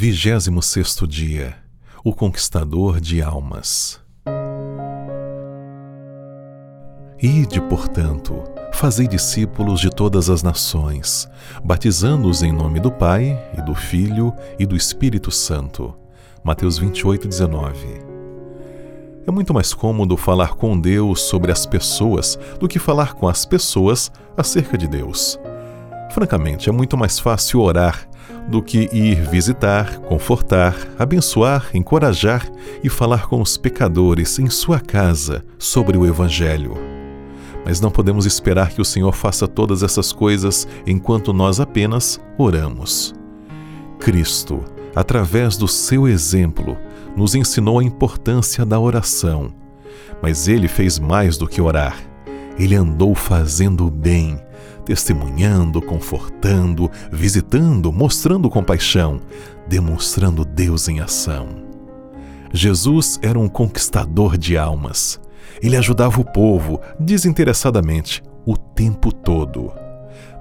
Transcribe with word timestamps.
Vigésimo 0.00 0.62
sexto 0.62 1.08
dia 1.08 1.56
O 2.04 2.14
conquistador 2.14 3.00
de 3.00 3.20
almas 3.20 4.00
Ide, 7.20 7.60
portanto, 7.62 8.44
fazei 8.72 9.08
discípulos 9.08 9.80
de 9.80 9.90
todas 9.90 10.30
as 10.30 10.40
nações, 10.40 11.28
batizando-os 11.64 12.44
em 12.44 12.52
nome 12.52 12.78
do 12.78 12.92
Pai, 12.92 13.36
e 13.58 13.60
do 13.60 13.74
Filho, 13.74 14.32
e 14.56 14.64
do 14.64 14.76
Espírito 14.76 15.32
Santo. 15.32 15.92
Mateus 16.44 16.78
28, 16.78 17.26
19 17.26 18.00
É 19.26 19.32
muito 19.32 19.52
mais 19.52 19.74
cômodo 19.74 20.16
falar 20.16 20.54
com 20.54 20.78
Deus 20.78 21.22
sobre 21.22 21.50
as 21.50 21.66
pessoas 21.66 22.38
do 22.60 22.68
que 22.68 22.78
falar 22.78 23.14
com 23.14 23.26
as 23.26 23.44
pessoas 23.44 24.12
acerca 24.36 24.78
de 24.78 24.86
Deus. 24.86 25.40
Francamente, 26.12 26.68
é 26.68 26.72
muito 26.72 26.96
mais 26.96 27.18
fácil 27.18 27.62
orar 27.62 28.08
do 28.48 28.62
que 28.62 28.88
ir 28.92 29.16
visitar, 29.28 29.98
confortar, 30.00 30.74
abençoar, 30.98 31.68
encorajar 31.74 32.50
e 32.82 32.88
falar 32.88 33.26
com 33.28 33.42
os 33.42 33.56
pecadores 33.56 34.38
em 34.38 34.48
sua 34.48 34.80
casa 34.80 35.44
sobre 35.58 35.98
o 35.98 36.06
Evangelho. 36.06 36.76
Mas 37.64 37.80
não 37.80 37.90
podemos 37.90 38.24
esperar 38.24 38.70
que 38.70 38.80
o 38.80 38.84
Senhor 38.84 39.12
faça 39.14 39.46
todas 39.46 39.82
essas 39.82 40.12
coisas 40.12 40.66
enquanto 40.86 41.32
nós 41.32 41.60
apenas 41.60 42.18
oramos. 42.38 43.14
Cristo, 43.98 44.64
através 44.94 45.56
do 45.56 45.68
seu 45.68 46.08
exemplo, 46.08 46.78
nos 47.16 47.34
ensinou 47.34 47.78
a 47.78 47.84
importância 47.84 48.64
da 48.64 48.78
oração. 48.78 49.52
Mas 50.22 50.48
ele 50.48 50.68
fez 50.68 50.98
mais 50.98 51.36
do 51.36 51.46
que 51.46 51.60
orar. 51.60 51.96
Ele 52.58 52.74
andou 52.74 53.14
fazendo 53.14 53.86
o 53.86 53.90
bem 53.90 54.40
testemunhando, 54.88 55.82
confortando, 55.82 56.90
visitando, 57.12 57.92
mostrando 57.92 58.48
compaixão, 58.48 59.20
demonstrando 59.68 60.46
Deus 60.46 60.88
em 60.88 60.98
ação. 60.98 61.46
Jesus 62.54 63.18
era 63.20 63.38
um 63.38 63.50
conquistador 63.50 64.38
de 64.38 64.56
almas. 64.56 65.20
Ele 65.62 65.76
ajudava 65.76 66.18
o 66.18 66.24
povo 66.24 66.80
desinteressadamente 66.98 68.22
o 68.46 68.56
tempo 68.56 69.12
todo. 69.12 69.70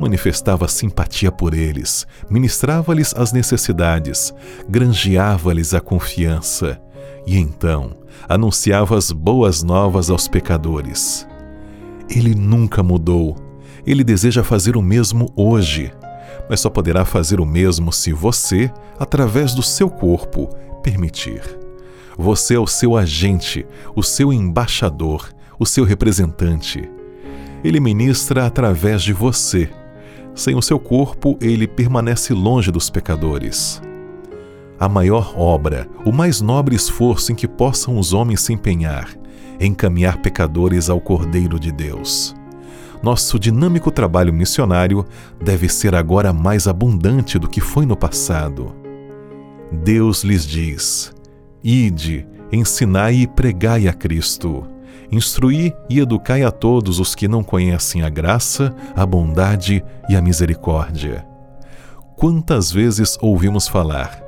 Manifestava 0.00 0.66
simpatia 0.66 1.30
por 1.30 1.54
eles, 1.54 2.04
ministrava-lhes 2.28 3.14
as 3.14 3.32
necessidades, 3.32 4.34
granjeava-lhes 4.68 5.72
a 5.72 5.80
confiança 5.80 6.80
e 7.24 7.38
então 7.38 7.92
anunciava 8.28 8.98
as 8.98 9.12
boas 9.12 9.62
novas 9.62 10.10
aos 10.10 10.26
pecadores. 10.26 11.28
Ele 12.10 12.34
nunca 12.34 12.82
mudou 12.82 13.51
ele 13.86 14.04
deseja 14.04 14.44
fazer 14.44 14.76
o 14.76 14.82
mesmo 14.82 15.32
hoje, 15.34 15.92
mas 16.48 16.60
só 16.60 16.70
poderá 16.70 17.04
fazer 17.04 17.40
o 17.40 17.46
mesmo 17.46 17.92
se 17.92 18.12
você, 18.12 18.70
através 18.98 19.54
do 19.54 19.62
seu 19.62 19.90
corpo, 19.90 20.48
permitir. 20.82 21.42
Você 22.16 22.54
é 22.54 22.58
o 22.58 22.66
seu 22.66 22.96
agente, 22.96 23.66
o 23.96 24.02
seu 24.02 24.32
embaixador, 24.32 25.28
o 25.58 25.66
seu 25.66 25.84
representante. 25.84 26.88
Ele 27.64 27.80
ministra 27.80 28.46
através 28.46 29.02
de 29.02 29.12
você. 29.12 29.70
Sem 30.34 30.54
o 30.54 30.62
seu 30.62 30.78
corpo, 30.78 31.36
ele 31.40 31.66
permanece 31.66 32.32
longe 32.32 32.70
dos 32.70 32.90
pecadores. 32.90 33.80
A 34.78 34.88
maior 34.88 35.38
obra, 35.38 35.88
o 36.04 36.12
mais 36.12 36.40
nobre 36.40 36.74
esforço 36.74 37.32
em 37.32 37.34
que 37.34 37.46
possam 37.46 37.98
os 37.98 38.12
homens 38.12 38.40
se 38.40 38.52
empenhar, 38.52 39.08
é 39.60 39.66
encaminhar 39.66 40.18
pecadores 40.18 40.90
ao 40.90 41.00
Cordeiro 41.00 41.58
de 41.58 41.70
Deus 41.70 42.34
nosso 43.02 43.38
dinâmico 43.38 43.90
trabalho 43.90 44.32
missionário 44.32 45.04
deve 45.42 45.68
ser 45.68 45.94
agora 45.94 46.32
mais 46.32 46.68
abundante 46.68 47.38
do 47.38 47.48
que 47.48 47.60
foi 47.60 47.84
no 47.84 47.96
passado. 47.96 48.74
Deus 49.72 50.22
lhes 50.22 50.46
diz: 50.46 51.12
Ide, 51.64 52.26
ensinai 52.52 53.16
e 53.16 53.26
pregai 53.26 53.88
a 53.88 53.92
Cristo. 53.92 54.68
Instruí 55.10 55.74
e 55.90 55.98
educai 55.98 56.42
a 56.42 56.50
todos 56.50 56.98
os 56.98 57.14
que 57.14 57.28
não 57.28 57.42
conhecem 57.42 58.02
a 58.02 58.08
graça, 58.08 58.74
a 58.94 59.04
bondade 59.04 59.84
e 60.08 60.16
a 60.16 60.22
misericórdia. 60.22 61.26
Quantas 62.16 62.70
vezes 62.70 63.18
ouvimos 63.20 63.68
falar? 63.68 64.22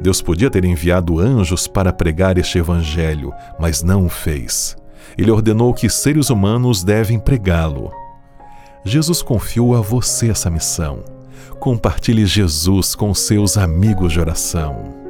Deus 0.00 0.22
podia 0.22 0.50
ter 0.50 0.64
enviado 0.64 1.18
anjos 1.18 1.66
para 1.66 1.92
pregar 1.92 2.38
este 2.38 2.58
evangelho, 2.58 3.32
mas 3.58 3.82
não 3.82 4.06
o 4.06 4.08
fez. 4.08 4.76
Ele 5.16 5.30
ordenou 5.30 5.72
que 5.74 5.88
seres 5.88 6.30
humanos 6.30 6.84
devem 6.84 7.18
pregá-lo. 7.18 7.90
Jesus 8.88 9.20
confiou 9.20 9.76
a 9.76 9.82
você 9.82 10.30
essa 10.30 10.48
missão. 10.48 11.04
Compartilhe 11.60 12.24
Jesus 12.24 12.94
com 12.94 13.12
seus 13.12 13.58
amigos 13.58 14.12
de 14.12 14.20
oração. 14.20 15.07